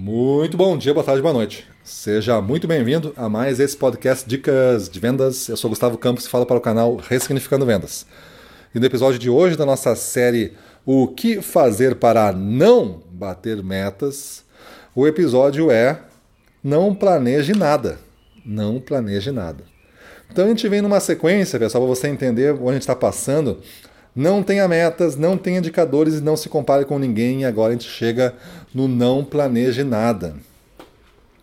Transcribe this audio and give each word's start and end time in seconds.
Muito 0.00 0.56
bom 0.56 0.78
dia, 0.78 0.94
boa 0.94 1.02
tarde, 1.02 1.20
boa 1.20 1.34
noite. 1.34 1.66
Seja 1.82 2.40
muito 2.40 2.68
bem-vindo 2.68 3.12
a 3.16 3.28
mais 3.28 3.58
esse 3.58 3.76
podcast 3.76 4.28
Dicas 4.28 4.88
de 4.88 5.00
Vendas. 5.00 5.48
Eu 5.48 5.56
sou 5.56 5.68
Gustavo 5.68 5.98
Campos 5.98 6.24
e 6.24 6.28
falo 6.28 6.46
para 6.46 6.56
o 6.56 6.60
canal 6.60 6.94
Ressignificando 6.98 7.66
Vendas. 7.66 8.06
E 8.72 8.78
no 8.78 8.86
episódio 8.86 9.18
de 9.18 9.28
hoje 9.28 9.56
da 9.56 9.66
nossa 9.66 9.96
série 9.96 10.52
O 10.86 11.08
que 11.08 11.42
fazer 11.42 11.96
para 11.96 12.30
não 12.30 13.02
bater 13.10 13.60
metas, 13.60 14.44
o 14.94 15.04
episódio 15.04 15.68
é 15.68 16.00
Não 16.62 16.94
planeje 16.94 17.52
nada. 17.52 17.98
Não 18.46 18.78
planeje 18.78 19.32
nada. 19.32 19.64
Então 20.30 20.44
a 20.44 20.48
gente 20.48 20.68
vem 20.68 20.80
numa 20.80 21.00
sequência, 21.00 21.58
pessoal, 21.58 21.82
para 21.82 21.96
você 21.96 22.06
entender 22.06 22.52
onde 22.54 22.68
a 22.68 22.72
gente 22.74 22.82
está 22.82 22.94
passando. 22.94 23.60
Não 24.18 24.42
tenha 24.42 24.66
metas, 24.66 25.14
não 25.14 25.38
tenha 25.38 25.60
indicadores 25.60 26.14
e 26.14 26.20
não 26.20 26.36
se 26.36 26.48
compare 26.48 26.84
com 26.84 26.98
ninguém. 26.98 27.42
E 27.42 27.44
agora 27.44 27.68
a 27.68 27.76
gente 27.76 27.88
chega 27.88 28.34
no 28.74 28.88
não 28.88 29.24
planeje 29.24 29.84
nada. 29.84 30.34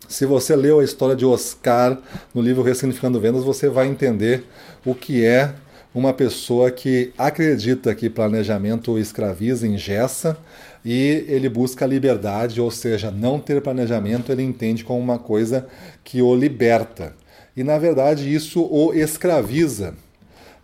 Se 0.06 0.26
você 0.26 0.54
leu 0.54 0.80
a 0.80 0.84
história 0.84 1.16
de 1.16 1.24
Oscar 1.24 1.96
no 2.34 2.42
livro 2.42 2.62
Ressignificando 2.62 3.18
Vendas, 3.18 3.44
você 3.44 3.70
vai 3.70 3.86
entender 3.86 4.44
o 4.84 4.94
que 4.94 5.24
é 5.24 5.54
uma 5.94 6.12
pessoa 6.12 6.70
que 6.70 7.14
acredita 7.16 7.94
que 7.94 8.10
planejamento 8.10 8.98
escraviza, 8.98 9.66
engessa 9.66 10.36
e 10.84 11.24
ele 11.28 11.48
busca 11.48 11.86
liberdade, 11.86 12.60
ou 12.60 12.70
seja, 12.70 13.10
não 13.10 13.40
ter 13.40 13.62
planejamento 13.62 14.30
ele 14.30 14.42
entende 14.42 14.84
como 14.84 15.00
uma 15.00 15.18
coisa 15.18 15.66
que 16.04 16.20
o 16.20 16.34
liberta. 16.34 17.14
E 17.56 17.64
na 17.64 17.78
verdade 17.78 18.30
isso 18.30 18.68
o 18.70 18.92
escraviza. 18.92 19.94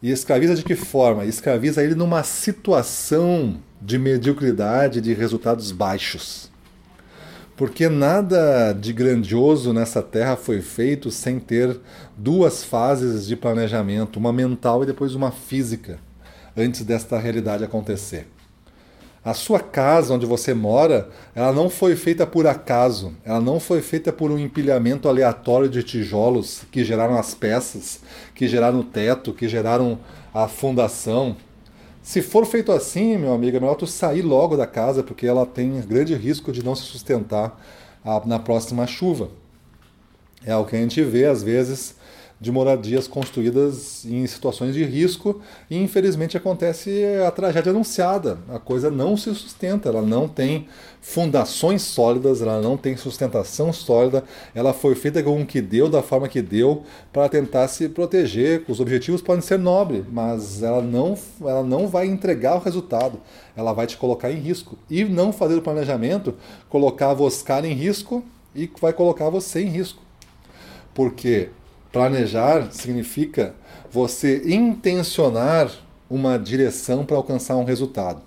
E 0.03 0.11
escraviza 0.11 0.57
de 0.57 0.65
que 0.65 0.75
forma? 0.75 1.25
Escraviza 1.25 1.81
ele 1.81 1.95
numa 1.95 2.25
situação 2.25 3.61
de 3.81 3.99
mediocridade, 3.99 5.01
de 5.01 5.15
resultados 5.15 5.71
baixos. 5.71 6.51
Porque 7.57 7.89
nada 7.89 8.73
de 8.73 8.93
grandioso 8.93 9.73
nessa 9.73 10.03
terra 10.03 10.35
foi 10.35 10.61
feito 10.61 11.09
sem 11.09 11.39
ter 11.39 11.79
duas 12.17 12.65
fases 12.65 13.25
de 13.29 13.37
planejamento, 13.37 14.19
uma 14.19 14.33
mental 14.33 14.83
e 14.83 14.87
depois 14.87 15.15
uma 15.15 15.31
física, 15.31 16.01
antes 16.57 16.83
desta 16.83 17.17
realidade 17.17 17.63
acontecer. 17.63 18.27
A 19.25 19.35
sua 19.35 19.61
casa 19.61 20.15
onde 20.15 20.27
você 20.27 20.53
mora, 20.53 21.09
ela 21.33 21.53
não 21.53 21.71
foi 21.71 21.95
feita 21.95 22.27
por 22.27 22.45
acaso, 22.45 23.13
ela 23.25 23.41
não 23.41 23.61
foi 23.61 23.81
feita 23.81 24.13
por 24.13 24.33
um 24.33 24.39
empilhamento 24.39 25.09
aleatório 25.09 25.69
de 25.69 25.81
tijolos 25.85 26.63
que 26.73 26.85
geraram 26.85 27.17
as 27.17 27.33
peças, 27.33 28.01
que 28.35 28.49
geraram 28.49 28.81
o 28.81 28.85
teto, 28.85 29.33
que 29.33 29.49
geraram 29.49 30.01
a 30.35 30.49
fundação. 30.49 31.37
Se 32.03 32.21
for 32.21 32.45
feito 32.45 32.73
assim, 32.73 33.17
meu 33.17 33.33
amigo, 33.33 33.57
é 33.57 33.61
melhor 33.61 33.77
tu 33.77 33.87
sair 33.87 34.23
logo 34.23 34.57
da 34.57 34.67
casa, 34.67 35.05
porque 35.05 35.25
ela 35.25 35.47
tem 35.47 35.81
grande 35.83 36.17
risco 36.17 36.51
de 36.51 36.65
não 36.65 36.75
se 36.75 36.83
sustentar 36.83 37.61
na 38.27 38.41
próxima 38.41 38.89
chuva. 38.89 39.31
É 40.45 40.57
o 40.57 40.65
que 40.65 40.75
a 40.75 40.81
gente 40.81 41.01
vê 41.05 41.27
às 41.27 41.45
vezes 41.45 41.95
de 42.43 42.51
moradias 42.51 43.07
construídas 43.07 44.05
em 44.05 44.27
situações 44.27 44.75
de 44.75 44.83
risco 44.83 45.41
e 45.71 45.79
infelizmente 45.81 46.37
acontece 46.37 47.05
a 47.25 47.31
tragédia 47.31 47.71
anunciada. 47.71 48.37
A 48.49 48.59
coisa 48.59 48.91
não 48.91 49.17
se 49.17 49.33
sustenta, 49.33 49.89
ela 49.89 50.03
não 50.03 50.27
tem 50.27 50.67
fundações 51.01 51.83
sólidas, 51.83 52.43
ela 52.43 52.61
não 52.61 52.77
tem 52.77 52.97
sustentação 52.97 53.73
sólida, 53.73 54.25
ela 54.57 54.73
foi 54.73 54.97
feita 54.97 55.23
com 55.23 55.41
o 55.41 55.47
que 55.47 55.61
deu, 55.61 55.89
da 55.89 56.03
forma 56.03 56.29
que 56.29 56.43
deu, 56.43 56.83
para 57.13 57.29
tentar 57.29 57.69
se 57.69 57.89
proteger. 57.89 58.65
Os 58.67 58.81
objetivos 58.81 59.23
podem 59.23 59.41
ser 59.41 59.61
nobres, 59.61 60.05
mas 60.11 60.65
ela 60.65 60.83
não, 60.83 61.17
ela 61.43 61.63
não 61.63 61.87
vai 61.87 62.09
entregar 62.09 62.57
o 62.57 62.61
resultado, 62.61 63.21
ela 63.57 63.73
vai 63.73 63.87
te 63.87 63.97
colocar 63.97 64.33
em 64.33 64.41
risco. 64.41 64.77
E 64.91 65.05
não 65.05 65.33
fazer 65.33 65.55
o 65.55 65.63
planejamento, 65.63 66.35
colocar 66.69 67.15
você 67.15 67.45
em 67.65 67.73
risco 67.73 68.25
e 68.53 68.69
vai 68.81 68.93
colocar 68.93 69.31
você 69.31 69.63
em 69.63 69.69
risco. 69.69 70.03
Porque 70.93 71.51
Planejar 71.93 72.73
significa 72.73 73.55
você 73.91 74.43
intencionar 74.47 75.71
uma 76.09 76.39
direção 76.39 77.05
para 77.05 77.19
alcançar 77.19 77.57
um 77.57 77.65
resultado. 77.65 78.23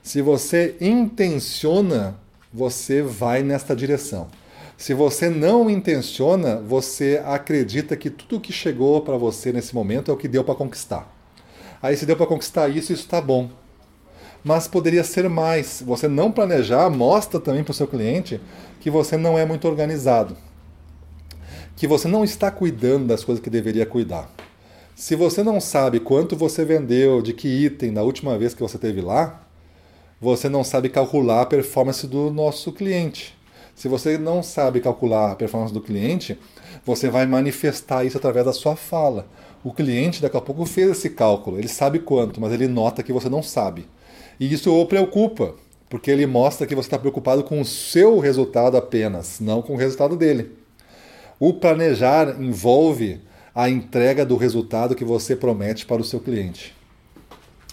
Se 0.00 0.22
você 0.22 0.76
intenciona, 0.80 2.16
você 2.54 3.02
vai 3.02 3.42
nesta 3.42 3.74
direção. 3.74 4.28
Se 4.76 4.94
você 4.94 5.28
não 5.28 5.68
intenciona, 5.68 6.56
você 6.60 7.20
acredita 7.24 7.96
que 7.96 8.08
tudo 8.08 8.40
que 8.40 8.52
chegou 8.52 9.00
para 9.00 9.16
você 9.16 9.52
nesse 9.52 9.74
momento 9.74 10.12
é 10.12 10.14
o 10.14 10.16
que 10.16 10.28
deu 10.28 10.44
para 10.44 10.54
conquistar. 10.54 11.12
Aí 11.82 11.96
se 11.96 12.06
deu 12.06 12.16
para 12.16 12.26
conquistar 12.26 12.68
isso, 12.68 12.92
isso 12.92 13.02
está 13.02 13.20
bom. 13.20 13.50
Mas 14.44 14.68
poderia 14.68 15.02
ser 15.02 15.28
mais. 15.28 15.82
Você 15.84 16.06
não 16.06 16.30
planejar 16.30 16.88
mostra 16.88 17.40
também 17.40 17.64
para 17.64 17.72
o 17.72 17.74
seu 17.74 17.88
cliente 17.88 18.40
que 18.80 18.90
você 18.90 19.16
não 19.16 19.36
é 19.36 19.44
muito 19.44 19.66
organizado 19.66 20.36
que 21.76 21.86
você 21.86 22.08
não 22.08 22.24
está 22.24 22.50
cuidando 22.50 23.06
das 23.06 23.22
coisas 23.22 23.44
que 23.44 23.50
deveria 23.50 23.84
cuidar. 23.84 24.30
Se 24.94 25.14
você 25.14 25.42
não 25.42 25.60
sabe 25.60 26.00
quanto 26.00 26.34
você 26.34 26.64
vendeu, 26.64 27.20
de 27.20 27.34
que 27.34 27.46
item 27.48 27.90
na 27.90 28.00
última 28.00 28.38
vez 28.38 28.54
que 28.54 28.62
você 28.62 28.78
teve 28.78 29.02
lá, 29.02 29.46
você 30.18 30.48
não 30.48 30.64
sabe 30.64 30.88
calcular 30.88 31.42
a 31.42 31.46
performance 31.46 32.06
do 32.06 32.30
nosso 32.30 32.72
cliente. 32.72 33.36
Se 33.74 33.88
você 33.88 34.16
não 34.16 34.42
sabe 34.42 34.80
calcular 34.80 35.32
a 35.32 35.36
performance 35.36 35.74
do 35.74 35.82
cliente, 35.82 36.38
você 36.82 37.10
vai 37.10 37.26
manifestar 37.26 38.06
isso 38.06 38.16
através 38.16 38.46
da 38.46 38.54
sua 38.54 38.74
fala. 38.74 39.26
O 39.62 39.70
cliente 39.70 40.22
daqui 40.22 40.36
a 40.38 40.40
pouco 40.40 40.64
fez 40.64 40.92
esse 40.92 41.10
cálculo, 41.10 41.58
ele 41.58 41.68
sabe 41.68 41.98
quanto, 41.98 42.40
mas 42.40 42.54
ele 42.54 42.66
nota 42.66 43.02
que 43.02 43.12
você 43.12 43.28
não 43.28 43.42
sabe. 43.42 43.86
E 44.40 44.50
isso 44.50 44.74
o 44.74 44.86
preocupa, 44.86 45.54
porque 45.90 46.10
ele 46.10 46.26
mostra 46.26 46.66
que 46.66 46.74
você 46.74 46.86
está 46.86 46.98
preocupado 46.98 47.44
com 47.44 47.60
o 47.60 47.64
seu 47.66 48.18
resultado 48.18 48.78
apenas, 48.78 49.40
não 49.40 49.60
com 49.60 49.74
o 49.74 49.76
resultado 49.76 50.16
dele. 50.16 50.64
O 51.38 51.52
planejar 51.52 52.40
envolve 52.40 53.20
a 53.54 53.68
entrega 53.68 54.24
do 54.24 54.36
resultado 54.36 54.94
que 54.94 55.04
você 55.04 55.36
promete 55.36 55.84
para 55.84 56.00
o 56.00 56.04
seu 56.04 56.18
cliente. 56.18 56.74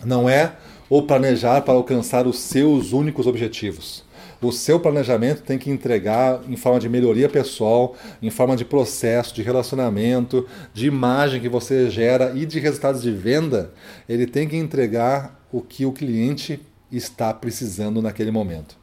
Não 0.03 0.29
é 0.29 0.57
o 0.89 1.01
planejar 1.03 1.61
para 1.61 1.73
alcançar 1.73 2.27
os 2.27 2.39
seus 2.39 2.91
únicos 2.91 3.25
objetivos. 3.25 4.03
O 4.41 4.51
seu 4.51 4.81
planejamento 4.81 5.43
tem 5.43 5.57
que 5.57 5.69
entregar 5.69 6.41
em 6.49 6.57
forma 6.57 6.77
de 6.77 6.89
melhoria 6.89 7.29
pessoal, 7.29 7.95
em 8.21 8.29
forma 8.29 8.57
de 8.57 8.65
processo, 8.65 9.33
de 9.33 9.41
relacionamento, 9.41 10.45
de 10.73 10.87
imagem 10.87 11.39
que 11.39 11.47
você 11.47 11.89
gera 11.89 12.33
e 12.35 12.45
de 12.45 12.59
resultados 12.59 13.01
de 13.01 13.11
venda. 13.11 13.73
Ele 14.09 14.27
tem 14.27 14.45
que 14.45 14.57
entregar 14.57 15.41
o 15.53 15.61
que 15.61 15.85
o 15.85 15.93
cliente 15.93 16.59
está 16.91 17.33
precisando 17.33 18.01
naquele 18.01 18.31
momento. 18.31 18.82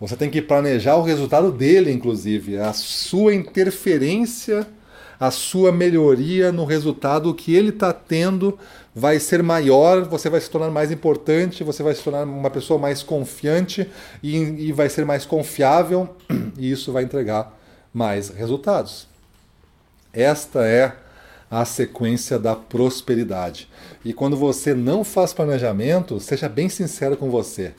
Você 0.00 0.16
tem 0.16 0.30
que 0.30 0.40
planejar 0.40 0.96
o 0.96 1.02
resultado 1.02 1.52
dele, 1.52 1.92
inclusive, 1.92 2.56
a 2.56 2.72
sua 2.72 3.34
interferência, 3.34 4.66
a 5.20 5.30
sua 5.30 5.70
melhoria 5.70 6.50
no 6.50 6.64
resultado 6.64 7.34
que 7.34 7.54
ele 7.54 7.68
está 7.68 7.92
tendo 7.92 8.58
vai 8.94 9.20
ser 9.20 9.42
maior, 9.42 10.02
você 10.08 10.30
vai 10.30 10.40
se 10.40 10.48
tornar 10.48 10.70
mais 10.70 10.90
importante, 10.90 11.62
você 11.62 11.82
vai 11.82 11.94
se 11.94 12.02
tornar 12.02 12.24
uma 12.24 12.48
pessoa 12.48 12.80
mais 12.80 13.02
confiante 13.02 13.86
e, 14.22 14.36
e 14.38 14.72
vai 14.72 14.88
ser 14.88 15.04
mais 15.04 15.26
confiável, 15.26 16.16
e 16.56 16.72
isso 16.72 16.90
vai 16.92 17.02
entregar 17.02 17.54
mais 17.92 18.30
resultados. 18.30 19.06
Esta 20.14 20.66
é 20.66 20.96
a 21.50 21.66
sequência 21.66 22.38
da 22.38 22.56
prosperidade. 22.56 23.68
E 24.02 24.14
quando 24.14 24.36
você 24.36 24.72
não 24.72 25.04
faz 25.04 25.34
planejamento, 25.34 26.18
seja 26.20 26.48
bem 26.48 26.70
sincero 26.70 27.18
com 27.18 27.28
você. 27.28 27.74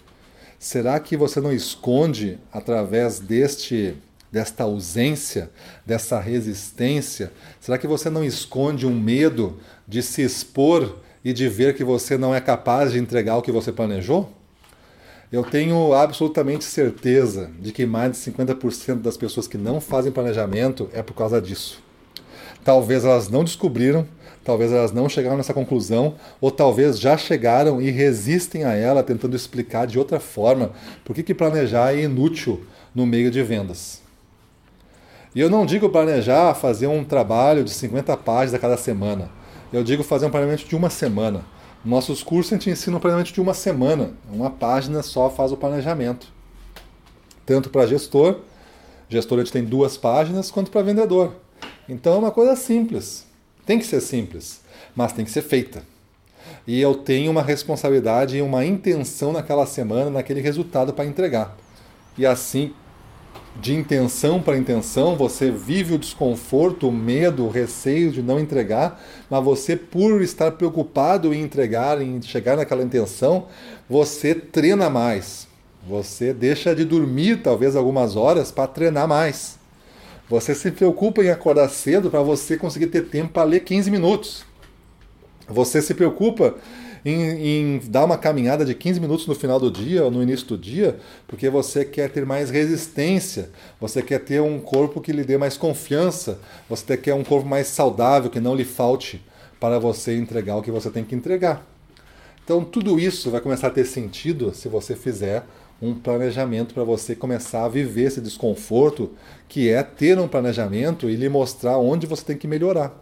Será 0.61 0.99
que 0.99 1.17
você 1.17 1.41
não 1.41 1.51
esconde 1.51 2.37
através 2.53 3.19
deste 3.19 3.95
desta 4.31 4.63
ausência, 4.63 5.49
dessa 5.83 6.19
resistência? 6.19 7.33
Será 7.59 7.79
que 7.79 7.87
você 7.87 8.11
não 8.11 8.23
esconde 8.23 8.85
um 8.85 8.93
medo 8.97 9.57
de 9.87 10.03
se 10.03 10.21
expor 10.21 10.99
e 11.25 11.33
de 11.33 11.49
ver 11.49 11.75
que 11.75 11.83
você 11.83 12.15
não 12.15 12.33
é 12.33 12.39
capaz 12.39 12.91
de 12.91 12.99
entregar 12.99 13.37
o 13.37 13.41
que 13.41 13.51
você 13.51 13.71
planejou? 13.71 14.31
Eu 15.31 15.43
tenho 15.43 15.93
absolutamente 15.95 16.63
certeza 16.63 17.49
de 17.59 17.71
que 17.71 17.83
mais 17.87 18.11
de 18.11 18.31
50% 18.31 19.01
das 19.01 19.17
pessoas 19.17 19.47
que 19.47 19.57
não 19.57 19.81
fazem 19.81 20.11
planejamento 20.11 20.91
é 20.93 21.01
por 21.01 21.15
causa 21.15 21.41
disso. 21.41 21.81
Talvez 22.63 23.03
elas 23.03 23.29
não 23.29 23.43
descobriram, 23.43 24.07
talvez 24.43 24.71
elas 24.71 24.91
não 24.91 25.07
chegaram 25.07 25.37
nessa 25.37 25.53
conclusão, 25.53 26.15
ou 26.39 26.51
talvez 26.51 26.99
já 26.99 27.17
chegaram 27.17 27.81
e 27.81 27.89
resistem 27.91 28.63
a 28.63 28.73
ela, 28.73 29.03
tentando 29.03 29.35
explicar 29.35 29.85
de 29.85 29.99
outra 29.99 30.19
forma 30.19 30.71
por 31.03 31.15
que, 31.15 31.23
que 31.23 31.33
planejar 31.33 31.93
é 31.93 32.01
inútil 32.03 32.65
no 32.93 33.05
meio 33.05 33.31
de 33.31 33.41
vendas. 33.43 34.01
E 35.33 35.39
eu 35.39 35.49
não 35.49 35.65
digo 35.65 35.89
planejar 35.89 36.53
fazer 36.55 36.87
um 36.87 37.03
trabalho 37.03 37.63
de 37.63 37.71
50 37.71 38.17
páginas 38.17 38.53
a 38.53 38.59
cada 38.59 38.75
semana. 38.75 39.29
Eu 39.71 39.83
digo 39.83 40.03
fazer 40.03 40.25
um 40.25 40.29
planejamento 40.29 40.67
de 40.67 40.75
uma 40.75 40.89
semana. 40.89 41.45
Nossos 41.85 42.21
cursos 42.21 42.51
a 42.51 42.55
gente 42.57 42.69
ensina 42.69 42.97
um 42.97 42.99
planejamento 42.99 43.33
de 43.33 43.39
uma 43.39 43.53
semana. 43.53 44.11
Uma 44.29 44.49
página 44.49 45.01
só 45.01 45.29
faz 45.29 45.53
o 45.53 45.57
planejamento. 45.57 46.27
Tanto 47.45 47.69
para 47.69 47.87
gestor, 47.87 48.39
gestor 49.07 49.39
a 49.39 49.41
gente 49.41 49.53
tem 49.53 49.63
duas 49.63 49.95
páginas, 49.95 50.51
quanto 50.51 50.69
para 50.69 50.81
vendedor. 50.81 51.35
Então 51.87 52.15
é 52.15 52.17
uma 52.17 52.31
coisa 52.31 52.55
simples. 52.55 53.25
Tem 53.65 53.79
que 53.79 53.85
ser 53.85 54.01
simples, 54.01 54.61
mas 54.95 55.13
tem 55.13 55.25
que 55.25 55.31
ser 55.31 55.41
feita. 55.41 55.83
E 56.65 56.79
eu 56.79 56.95
tenho 56.95 57.31
uma 57.31 57.41
responsabilidade 57.41 58.37
e 58.37 58.41
uma 58.41 58.65
intenção 58.65 59.31
naquela 59.31 59.65
semana, 59.65 60.09
naquele 60.09 60.41
resultado 60.41 60.93
para 60.93 61.05
entregar. 61.05 61.55
E 62.17 62.25
assim 62.25 62.73
de 63.59 63.73
intenção 63.75 64.41
para 64.41 64.57
intenção, 64.57 65.15
você 65.15 65.51
vive 65.51 65.93
o 65.93 65.99
desconforto, 65.99 66.87
o 66.87 66.91
medo, 66.91 67.45
o 67.45 67.49
receio 67.49 68.11
de 68.11 68.21
não 68.21 68.39
entregar, 68.39 69.01
mas 69.29 69.43
você, 69.43 69.75
por 69.75 70.21
estar 70.21 70.51
preocupado 70.51 71.33
em 71.33 71.41
entregar, 71.41 72.01
em 72.01 72.21
chegar 72.21 72.55
naquela 72.55 72.83
intenção, 72.83 73.47
você 73.89 74.33
treina 74.33 74.89
mais. 74.89 75.47
Você 75.87 76.33
deixa 76.33 76.75
de 76.75 76.85
dormir 76.85 77.41
talvez 77.41 77.75
algumas 77.75 78.15
horas 78.15 78.51
para 78.51 78.67
treinar 78.67 79.07
mais. 79.07 79.59
Você 80.31 80.55
se 80.55 80.71
preocupa 80.71 81.21
em 81.21 81.29
acordar 81.29 81.67
cedo 81.67 82.09
para 82.09 82.21
você 82.21 82.55
conseguir 82.55 82.87
ter 82.87 83.01
tempo 83.01 83.33
para 83.33 83.43
ler 83.43 83.59
15 83.59 83.91
minutos. 83.91 84.45
Você 85.45 85.81
se 85.81 85.93
preocupa 85.93 86.55
em, 87.03 87.75
em, 87.75 87.81
dar 87.83 88.05
uma 88.05 88.17
caminhada 88.17 88.63
de 88.63 88.73
15 88.73 89.01
minutos 89.01 89.27
no 89.27 89.35
final 89.35 89.59
do 89.59 89.69
dia 89.69 90.05
ou 90.05 90.09
no 90.09 90.23
início 90.23 90.47
do 90.47 90.57
dia, 90.57 90.97
porque 91.27 91.49
você 91.49 91.83
quer 91.83 92.09
ter 92.09 92.25
mais 92.25 92.49
resistência, 92.49 93.49
você 93.77 94.01
quer 94.01 94.19
ter 94.19 94.41
um 94.41 94.57
corpo 94.57 95.01
que 95.01 95.11
lhe 95.11 95.25
dê 95.25 95.37
mais 95.37 95.57
confiança, 95.57 96.39
você 96.69 96.95
quer 96.95 97.13
um 97.13 97.25
corpo 97.25 97.45
mais 97.45 97.67
saudável, 97.67 98.29
que 98.29 98.39
não 98.39 98.55
lhe 98.55 98.63
falte 98.63 99.21
para 99.59 99.79
você 99.79 100.15
entregar 100.15 100.55
o 100.55 100.61
que 100.61 100.71
você 100.71 100.89
tem 100.89 101.03
que 101.03 101.13
entregar. 101.13 101.67
Então, 102.41 102.63
tudo 102.63 102.97
isso 102.97 103.29
vai 103.29 103.41
começar 103.41 103.67
a 103.67 103.71
ter 103.71 103.83
sentido 103.83 104.53
se 104.55 104.69
você 104.69 104.95
fizer 104.95 105.43
um 105.81 105.95
planejamento 105.95 106.73
para 106.73 106.83
você 106.83 107.15
começar 107.15 107.65
a 107.65 107.69
viver 107.69 108.03
esse 108.03 108.21
desconforto, 108.21 109.11
que 109.49 109.69
é 109.69 109.81
ter 109.81 110.19
um 110.19 110.27
planejamento 110.27 111.09
e 111.09 111.15
lhe 111.15 111.27
mostrar 111.27 111.77
onde 111.77 112.05
você 112.05 112.23
tem 112.23 112.37
que 112.37 112.47
melhorar. 112.47 113.01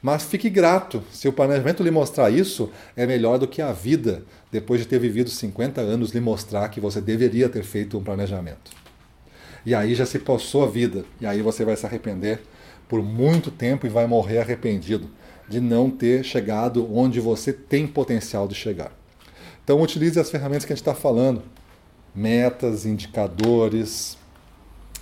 Mas 0.00 0.24
fique 0.24 0.48
grato, 0.48 1.02
se 1.10 1.26
o 1.26 1.32
planejamento 1.32 1.82
lhe 1.82 1.90
mostrar 1.90 2.30
isso, 2.30 2.70
é 2.96 3.06
melhor 3.06 3.38
do 3.38 3.48
que 3.48 3.60
a 3.60 3.72
vida, 3.72 4.22
depois 4.52 4.80
de 4.80 4.86
ter 4.86 4.98
vivido 5.00 5.30
50 5.30 5.80
anos, 5.80 6.12
lhe 6.12 6.20
mostrar 6.20 6.68
que 6.68 6.80
você 6.80 7.00
deveria 7.00 7.48
ter 7.48 7.64
feito 7.64 7.98
um 7.98 8.04
planejamento. 8.04 8.70
E 9.66 9.74
aí 9.74 9.94
já 9.94 10.06
se 10.06 10.18
passou 10.18 10.62
a 10.62 10.68
vida, 10.68 11.04
e 11.20 11.26
aí 11.26 11.42
você 11.42 11.64
vai 11.64 11.76
se 11.76 11.84
arrepender 11.84 12.40
por 12.88 13.02
muito 13.02 13.50
tempo 13.50 13.86
e 13.86 13.90
vai 13.90 14.06
morrer 14.06 14.38
arrependido 14.38 15.10
de 15.48 15.60
não 15.60 15.90
ter 15.90 16.22
chegado 16.22 16.94
onde 16.94 17.20
você 17.20 17.52
tem 17.52 17.86
potencial 17.86 18.46
de 18.46 18.54
chegar. 18.54 18.92
Então 19.64 19.82
utilize 19.82 20.18
as 20.20 20.30
ferramentas 20.30 20.64
que 20.64 20.72
a 20.72 20.76
gente 20.76 20.82
está 20.82 20.94
falando, 20.94 21.42
metas, 22.18 22.84
indicadores, 22.84 24.18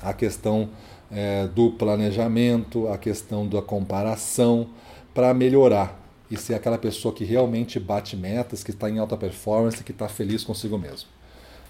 a 0.03 0.13
questão 0.13 0.69
é, 1.11 1.47
do 1.47 1.71
planejamento, 1.71 2.89
a 2.89 2.99
questão 2.99 3.49
da 3.49 3.63
comparação, 3.63 4.69
para 5.15 5.33
melhorar 5.33 5.99
e 6.31 6.37
ser 6.37 6.55
aquela 6.55 6.77
pessoa 6.77 7.15
que 7.15 7.25
realmente 7.25 7.81
bate 7.81 8.17
metas, 8.17 8.63
que 8.63 8.71
está 8.71 8.91
em 8.91 8.99
alta 8.99 9.17
performance, 9.17 9.83
que 9.83 9.93
está 9.93 10.09
feliz 10.09 10.45
consigo 10.45 10.77
mesmo. 10.77 11.09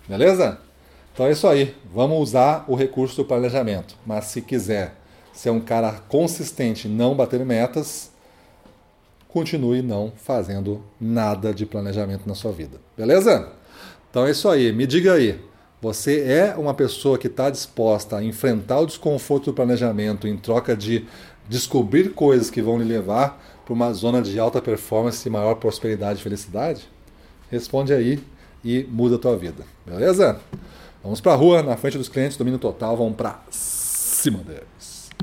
Beleza? 0.09 0.59
Então 1.13 1.27
é 1.27 1.33
isso 1.33 1.47
aí. 1.47 1.75
Vamos 1.95 2.19
usar 2.19 2.65
o 2.67 2.75
recurso 2.75 3.17
do 3.17 3.25
planejamento. 3.25 3.97
Mas 4.05 4.27
se 4.27 4.43
quiser 4.43 4.95
ser 5.33 5.51
um 5.51 5.61
cara 5.61 5.93
consistente 6.09 6.89
não 6.89 7.15
bater 7.15 7.45
metas, 7.45 8.11
continue 9.29 9.83
não 9.83 10.13
fazendo 10.17 10.83
nada 11.01 11.53
de 11.53 11.67
planejamento 11.67 12.27
na 12.27 12.35
sua 12.35 12.53
vida. 12.53 12.81
Beleza? 12.97 13.53
Então 14.17 14.27
é 14.27 14.31
isso 14.31 14.49
aí. 14.49 14.73
Me 14.73 14.87
diga 14.87 15.13
aí. 15.13 15.39
Você 15.83 16.23
é 16.23 16.55
uma 16.57 16.73
pessoa 16.73 17.19
que 17.19 17.27
está 17.27 17.51
disposta 17.51 18.17
a 18.17 18.25
enfrentar 18.25 18.81
o 18.81 18.87
desconforto 18.87 19.45
do 19.45 19.53
planejamento 19.53 20.27
em 20.27 20.39
troca 20.39 20.75
de 20.75 21.05
descobrir 21.47 22.15
coisas 22.15 22.49
que 22.49 22.63
vão 22.63 22.79
lhe 22.79 22.85
levar 22.85 23.39
para 23.63 23.75
uma 23.75 23.93
zona 23.93 24.23
de 24.23 24.39
alta 24.39 24.63
performance 24.63 25.29
e 25.29 25.31
maior 25.31 25.57
prosperidade 25.57 26.21
e 26.21 26.23
felicidade? 26.23 26.89
Responde 27.51 27.93
aí 27.93 28.19
e 28.65 28.85
muda 28.91 29.17
a 29.17 29.19
tua 29.19 29.37
vida, 29.37 29.65
beleza? 29.85 30.41
Vamos 31.03 31.21
para 31.21 31.33
a 31.33 31.37
rua, 31.37 31.62
na 31.62 31.77
frente 31.77 31.99
dos 31.99 32.09
clientes, 32.09 32.39
domínio 32.39 32.59
total, 32.59 32.97
vamos 32.97 33.17
para 33.17 33.43
cima 33.51 34.39
deles. 34.39 34.96